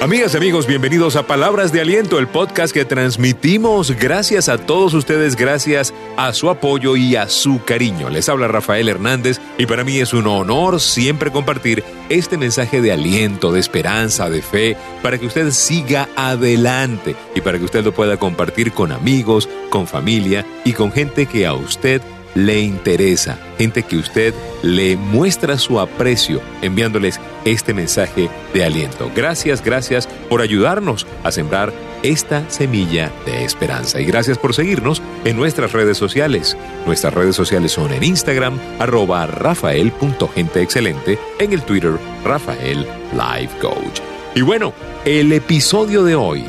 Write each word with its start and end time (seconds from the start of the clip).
Amigas 0.00 0.32
y 0.32 0.36
amigos, 0.36 0.68
bienvenidos 0.68 1.16
a 1.16 1.26
Palabras 1.26 1.72
de 1.72 1.80
Aliento, 1.80 2.20
el 2.20 2.28
podcast 2.28 2.72
que 2.72 2.84
transmitimos 2.84 3.90
gracias 3.90 4.48
a 4.48 4.56
todos 4.56 4.94
ustedes, 4.94 5.34
gracias 5.34 5.92
a 6.16 6.32
su 6.32 6.50
apoyo 6.50 6.94
y 6.94 7.16
a 7.16 7.28
su 7.28 7.64
cariño. 7.64 8.08
Les 8.08 8.28
habla 8.28 8.46
Rafael 8.46 8.88
Hernández 8.88 9.40
y 9.58 9.66
para 9.66 9.82
mí 9.82 9.98
es 9.98 10.12
un 10.12 10.28
honor 10.28 10.80
siempre 10.80 11.32
compartir 11.32 11.82
este 12.10 12.38
mensaje 12.38 12.80
de 12.80 12.92
aliento, 12.92 13.50
de 13.50 13.58
esperanza, 13.58 14.30
de 14.30 14.40
fe, 14.40 14.76
para 15.02 15.18
que 15.18 15.26
usted 15.26 15.50
siga 15.50 16.08
adelante 16.14 17.16
y 17.34 17.40
para 17.40 17.58
que 17.58 17.64
usted 17.64 17.84
lo 17.84 17.92
pueda 17.92 18.18
compartir 18.18 18.70
con 18.70 18.92
amigos, 18.92 19.48
con 19.68 19.88
familia 19.88 20.46
y 20.64 20.74
con 20.74 20.92
gente 20.92 21.26
que 21.26 21.44
a 21.44 21.54
usted 21.54 22.00
le 22.02 22.17
interesa, 22.36 23.38
gente 23.58 23.82
que 23.82 23.96
usted 23.96 24.34
le 24.62 24.96
muestra 24.96 25.58
su 25.58 25.80
aprecio 25.80 26.40
enviándoles 26.62 27.20
este 27.44 27.74
mensaje 27.74 28.28
de 28.54 28.64
aliento. 28.64 29.10
Gracias, 29.14 29.62
gracias 29.62 30.08
por 30.28 30.40
ayudarnos 30.40 31.06
a 31.24 31.30
sembrar 31.30 31.72
esta 32.02 32.48
semilla 32.50 33.10
de 33.26 33.44
esperanza. 33.44 34.00
Y 34.00 34.04
gracias 34.04 34.38
por 34.38 34.54
seguirnos 34.54 35.02
en 35.24 35.36
nuestras 35.36 35.72
redes 35.72 35.96
sociales. 35.96 36.56
Nuestras 36.86 37.14
redes 37.14 37.36
sociales 37.36 37.72
son 37.72 37.92
en 37.92 38.04
Instagram, 38.04 38.58
arroba 38.78 39.26
rafael.genteexcelente, 39.26 41.18
en 41.38 41.52
el 41.52 41.62
Twitter, 41.62 41.98
Rafael 42.24 42.86
Life 43.12 43.58
Coach. 43.60 44.00
Y 44.34 44.42
bueno, 44.42 44.72
el 45.04 45.32
episodio 45.32 46.04
de 46.04 46.14
hoy, 46.14 46.44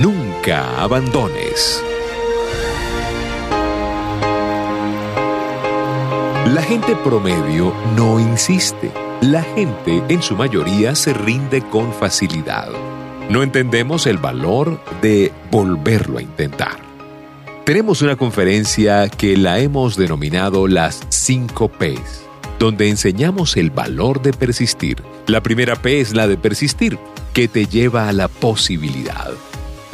nunca 0.00 0.80
abandones. 0.80 1.82
La 6.54 6.62
gente 6.62 6.94
promedio 6.94 7.74
no 7.96 8.20
insiste. 8.20 8.92
La 9.22 9.42
gente 9.42 10.04
en 10.08 10.22
su 10.22 10.36
mayoría 10.36 10.94
se 10.94 11.12
rinde 11.12 11.62
con 11.62 11.92
facilidad. 11.92 12.68
No 13.28 13.42
entendemos 13.42 14.06
el 14.06 14.18
valor 14.18 14.80
de 15.02 15.32
volverlo 15.50 16.18
a 16.18 16.22
intentar. 16.22 16.76
Tenemos 17.64 18.02
una 18.02 18.14
conferencia 18.14 19.08
que 19.08 19.36
la 19.36 19.58
hemos 19.58 19.96
denominado 19.96 20.68
las 20.68 21.04
5 21.08 21.70
Ps, 21.70 22.22
donde 22.60 22.88
enseñamos 22.88 23.56
el 23.56 23.72
valor 23.72 24.22
de 24.22 24.32
persistir. 24.32 25.02
La 25.26 25.42
primera 25.42 25.74
P 25.74 26.00
es 26.00 26.14
la 26.14 26.28
de 26.28 26.36
persistir, 26.36 27.00
que 27.32 27.48
te 27.48 27.66
lleva 27.66 28.08
a 28.08 28.12
la 28.12 28.28
posibilidad. 28.28 29.32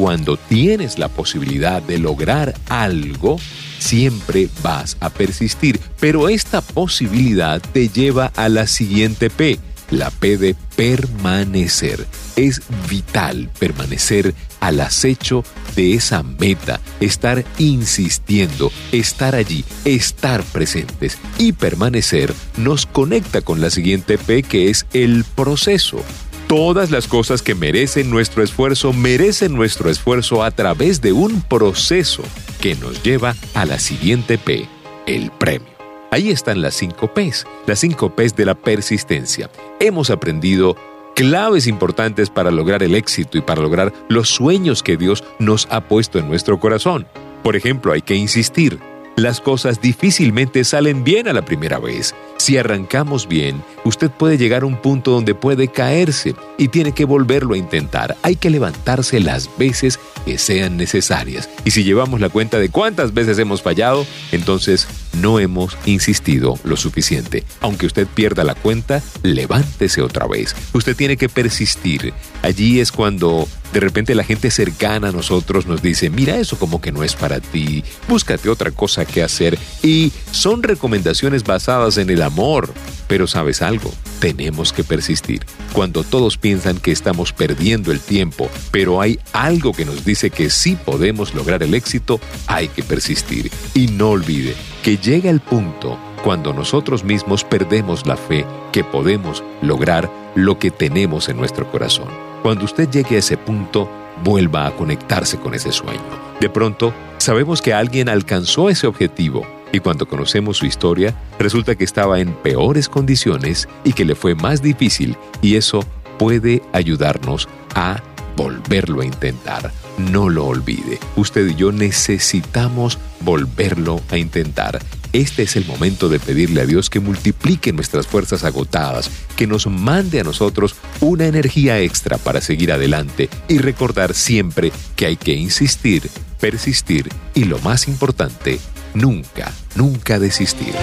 Cuando 0.01 0.39
tienes 0.39 0.99
la 0.99 1.09
posibilidad 1.09 1.83
de 1.83 1.99
lograr 1.99 2.55
algo, 2.71 3.39
siempre 3.79 4.49
vas 4.63 4.97
a 4.99 5.11
persistir, 5.11 5.79
pero 6.01 6.31
esta 6.31 6.63
posibilidad 6.63 7.61
te 7.61 7.91
lleva 7.91 8.33
a 8.35 8.49
la 8.49 8.67
siguiente 8.67 9.29
P, 9.29 9.59
la 9.91 10.11
P 10.11 10.39
de 10.39 10.57
permanecer. 10.75 12.07
Es 12.35 12.63
vital 12.89 13.51
permanecer 13.59 14.35
al 14.61 14.81
acecho 14.81 15.45
de 15.77 15.93
esa 15.93 16.23
meta, 16.23 16.81
estar 17.01 17.45
insistiendo, 17.59 18.73
estar 18.93 19.35
allí, 19.35 19.67
estar 19.85 20.43
presentes 20.45 21.19
y 21.37 21.53
permanecer 21.53 22.33
nos 22.57 22.87
conecta 22.87 23.43
con 23.43 23.61
la 23.61 23.69
siguiente 23.69 24.17
P 24.17 24.45
que 24.45 24.71
es 24.71 24.87
el 24.95 25.25
proceso. 25.25 26.03
Todas 26.51 26.91
las 26.91 27.07
cosas 27.07 27.43
que 27.43 27.55
merecen 27.55 28.11
nuestro 28.11 28.43
esfuerzo 28.43 28.93
merecen 28.93 29.55
nuestro 29.55 29.89
esfuerzo 29.89 30.43
a 30.43 30.51
través 30.51 31.01
de 31.01 31.13
un 31.13 31.43
proceso 31.43 32.25
que 32.61 32.75
nos 32.75 33.05
lleva 33.05 33.37
a 33.55 33.65
la 33.65 33.79
siguiente 33.79 34.37
P, 34.37 34.67
el 35.07 35.31
premio. 35.31 35.69
Ahí 36.11 36.31
están 36.31 36.61
las 36.61 36.75
cinco 36.75 37.15
Ps, 37.15 37.47
las 37.67 37.79
cinco 37.79 38.17
Ps 38.17 38.35
de 38.35 38.47
la 38.47 38.57
persistencia. 38.57 39.49
Hemos 39.79 40.11
aprendido 40.11 40.75
claves 41.15 41.69
importantes 41.69 42.31
para 42.31 42.51
lograr 42.51 42.83
el 42.83 42.97
éxito 42.97 43.39
y 43.39 43.43
para 43.43 43.63
lograr 43.63 43.93
los 44.09 44.29
sueños 44.29 44.83
que 44.83 44.97
Dios 44.97 45.23
nos 45.39 45.69
ha 45.71 45.83
puesto 45.83 46.19
en 46.19 46.27
nuestro 46.27 46.59
corazón. 46.59 47.07
Por 47.45 47.55
ejemplo, 47.55 47.93
hay 47.93 48.03
que 48.03 48.17
insistir, 48.17 48.81
las 49.23 49.41
cosas 49.41 49.81
difícilmente 49.81 50.65
salen 50.65 51.05
bien 51.05 51.29
a 51.29 51.33
la 51.33 51.45
primera 51.45 51.79
vez. 51.79 52.15
Si 52.39 52.57
arrancamos 52.57 53.29
bien, 53.29 53.63
usted 53.85 54.11
puede 54.11 54.39
llegar 54.39 54.63
a 54.63 54.67
un 54.67 54.77
punto 54.77 55.11
donde 55.11 55.35
puede 55.35 55.69
caerse 55.69 56.35
y 56.59 56.69
tiene 56.69 56.93
que 56.93 57.05
volverlo 57.05 57.55
a 57.55 57.59
intentar. 57.59 58.17
Hay 58.23 58.37
que 58.37 58.51
levantarse 58.51 59.21
las 59.21 59.51
veces 59.59 60.01
que 60.25 60.39
sean 60.39 60.77
necesarias. 60.77 61.49
Y 61.65 61.71
si 61.71 61.85
llevamos 61.85 62.21
la 62.21 62.31
cuenta 62.31 62.59
de 62.59 62.71
cuántas 62.71 63.13
veces 63.13 63.39
hemos 63.39 63.63
fallado, 63.63 64.07
entonces 64.33 64.87
no 65.21 65.39
hemos 65.39 65.77
insistido 65.87 66.59
lo 66.65 66.77
suficiente. 66.77 67.45
Aunque 67.61 67.87
usted 67.87 68.07
pierda 68.07 68.45
la 68.45 68.55
cuenta, 68.55 69.03
levántese 69.23 70.03
otra 70.03 70.27
vez. 70.27 70.55
Usted 70.73 70.97
tiene 70.97 71.17
que 71.17 71.29
persistir. 71.29 72.13
Allí 72.43 72.81
es 72.81 72.93
cuando 72.93 73.47
de 73.73 73.81
repente 73.81 74.15
la 74.15 74.25
gente 74.25 74.51
cercana 74.51 75.09
a 75.09 75.13
nosotros 75.13 75.67
nos 75.67 75.83
dice, 75.83 76.11
mira 76.11 76.37
eso 76.37 76.59
como 76.59 76.81
que 76.81 76.93
no 76.93 77.05
es 77.05 77.15
para 77.15 77.41
ti, 77.41 77.85
búscate 78.09 78.49
otra 78.49 78.71
cosa 78.71 79.05
que 79.05 79.23
hacer. 79.23 79.59
Y 79.83 80.13
son 80.33 80.63
recomendaciones 80.63 81.45
basadas 81.45 81.99
en 81.99 82.11
el 82.11 82.23
amor. 82.23 82.73
Pero 83.11 83.27
sabes 83.27 83.61
algo, 83.61 83.93
tenemos 84.21 84.73
que 84.73 84.85
persistir. 84.85 85.45
Cuando 85.73 86.05
todos 86.05 86.39
piensan 86.39 86.79
que 86.79 86.93
estamos 86.93 87.33
perdiendo 87.33 87.91
el 87.91 87.99
tiempo, 87.99 88.49
pero 88.71 89.01
hay 89.01 89.19
algo 89.33 89.73
que 89.73 89.85
nos 89.85 90.05
dice 90.05 90.31
que 90.31 90.49
sí 90.49 90.77
podemos 90.77 91.35
lograr 91.35 91.65
el 91.65 91.75
éxito, 91.75 92.21
hay 92.47 92.69
que 92.69 92.85
persistir. 92.85 93.51
Y 93.75 93.89
no 93.89 94.11
olvide 94.11 94.55
que 94.85 94.97
llega 94.97 95.29
el 95.29 95.41
punto 95.41 95.99
cuando 96.23 96.53
nosotros 96.53 97.03
mismos 97.03 97.43
perdemos 97.43 98.07
la 98.07 98.17
fe 98.17 98.47
que 98.71 98.85
podemos 98.85 99.43
lograr 99.61 100.09
lo 100.37 100.61
que 100.61 100.71
tenemos 100.71 101.29
en 101.29 101.37
nuestro 101.37 101.69
corazón. 101.69 102.07
Cuando 102.45 102.65
usted 102.65 102.89
llegue 102.89 103.17
a 103.17 103.19
ese 103.19 103.37
punto, 103.37 103.91
vuelva 104.23 104.69
a 104.69 104.77
conectarse 104.77 105.37
con 105.37 105.55
ese 105.55 105.73
sueño. 105.73 106.01
De 106.41 106.49
pronto, 106.49 106.95
sabemos 107.19 107.61
que 107.61 107.75
alguien 107.75 108.09
alcanzó 108.09 108.71
ese 108.71 108.87
objetivo 108.87 109.45
y 109.73 109.81
cuando 109.81 110.07
conocemos 110.07 110.59
su 110.59 110.67
historia, 110.67 111.15
resulta 111.39 111.75
que 111.75 111.85
estaba 111.85 112.21
en 112.21 112.35
peores 112.35 112.89
condiciones 112.89 113.69
y 113.85 113.93
que 113.93 114.05
le 114.05 114.15
fue 114.15 114.35
más 114.35 114.63
difícil 114.63 115.17
y 115.43 115.57
eso 115.57 115.85
puede 116.19 116.63
ayudarnos 116.73 117.49
a 117.75 118.03
volverlo 118.37 119.03
a 119.03 119.05
intentar. 119.05 119.73
No 119.99 120.29
lo 120.29 120.47
olvide. 120.47 120.99
Usted 121.17 121.49
y 121.49 121.55
yo 121.55 121.73
necesitamos 121.73 122.99
volverlo 123.21 124.01
a 124.11 124.19
intentar. 124.19 124.81
Este 125.13 125.43
es 125.43 125.57
el 125.57 125.67
momento 125.67 126.09
de 126.09 126.21
pedirle 126.21 126.61
a 126.61 126.67
Dios 126.67 126.89
que 126.89 127.01
multiplique 127.01 127.73
nuestras 127.73 128.07
fuerzas 128.07 128.45
agotadas, 128.45 129.11
que 129.37 129.49
nos 129.49 129.67
mande 129.67 130.21
a 130.21 130.25
nosotros 130.25 130.77
una 131.01 131.27
energía 131.27 131.81
extra 131.81 132.17
para 132.17 132.41
seguir 132.41 132.71
adelante 132.71 133.29
y 133.49 133.59
recordar 133.59 134.15
siempre 134.15 134.73
que 134.95 135.07
hay 135.07 135.17
que 135.17 135.35
insistir, 135.35 136.09
persistir 136.39 137.09
y 137.35 137.45
lo 137.45 137.59
más 137.59 137.89
importante, 137.89 138.61
nunca, 138.95 139.53
nunca 139.75 140.19
desistir. 140.19 140.75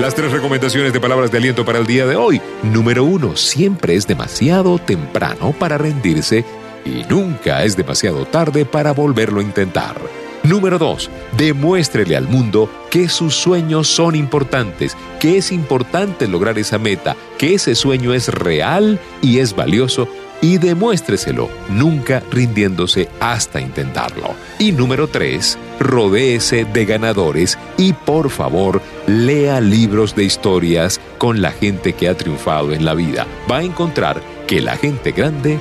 Las 0.00 0.14
tres 0.14 0.32
recomendaciones 0.32 0.92
de 0.92 1.00
palabras 1.00 1.30
de 1.30 1.38
aliento 1.38 1.64
para 1.64 1.78
el 1.78 1.86
día 1.86 2.06
de 2.06 2.16
hoy. 2.16 2.40
Número 2.62 3.04
uno, 3.04 3.36
siempre 3.36 3.94
es 3.94 4.06
demasiado 4.06 4.78
temprano 4.78 5.54
para 5.58 5.78
rendirse 5.78 6.44
y 6.84 7.04
nunca 7.08 7.62
es 7.62 7.76
demasiado 7.76 8.24
tarde 8.24 8.64
para 8.64 8.92
volverlo 8.92 9.40
a 9.40 9.44
intentar. 9.44 9.96
Número 10.42 10.76
2. 10.76 11.08
Demuéstrele 11.36 12.16
al 12.16 12.26
mundo 12.26 12.68
que 12.90 13.08
sus 13.08 13.36
sueños 13.36 13.86
son 13.86 14.16
importantes, 14.16 14.96
que 15.20 15.38
es 15.38 15.52
importante 15.52 16.26
lograr 16.26 16.58
esa 16.58 16.78
meta, 16.78 17.16
que 17.38 17.54
ese 17.54 17.76
sueño 17.76 18.12
es 18.12 18.26
real 18.28 18.98
y 19.20 19.38
es 19.38 19.54
valioso 19.54 20.08
y 20.42 20.58
demuéstreselo, 20.58 21.48
nunca 21.70 22.22
rindiéndose 22.30 23.08
hasta 23.20 23.60
intentarlo. 23.60 24.34
Y 24.58 24.72
número 24.72 25.06
3. 25.08 25.56
Rodéese 25.80 26.66
de 26.66 26.84
ganadores 26.84 27.56
y 27.78 27.94
por 27.94 28.28
favor 28.28 28.82
lea 29.06 29.60
libros 29.60 30.14
de 30.14 30.24
historias 30.24 31.00
con 31.16 31.40
la 31.40 31.52
gente 31.52 31.94
que 31.94 32.08
ha 32.08 32.16
triunfado 32.16 32.72
en 32.72 32.84
la 32.84 32.94
vida. 32.94 33.26
Va 33.50 33.58
a 33.58 33.62
encontrar 33.62 34.20
que 34.46 34.60
la 34.60 34.76
gente 34.76 35.12
grande 35.12 35.58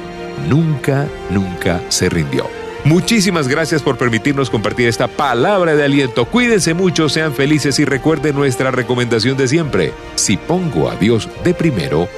nunca, 0.49 1.07
nunca 1.29 1.79
se 1.89 2.09
rindió. 2.09 2.47
Muchísimas 2.83 3.47
gracias 3.47 3.83
por 3.83 3.99
permitirnos 3.99 4.49
compartir 4.49 4.87
esta 4.87 5.07
palabra 5.07 5.75
de 5.75 5.83
aliento. 5.83 6.25
Cuídense 6.25 6.73
mucho, 6.73 7.09
sean 7.09 7.35
felices 7.35 7.77
y 7.77 7.85
recuerden 7.85 8.35
nuestra 8.35 8.71
recomendación 8.71 9.37
de 9.37 9.47
siempre. 9.47 9.93
Si 10.15 10.37
pongo 10.37 10.89
a 10.89 10.95
Dios 10.95 11.29
de 11.43 11.53
primero, 11.53 12.09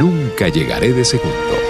nunca 0.00 0.48
llegaré 0.48 0.92
de 0.92 1.04
segundo. 1.04 1.67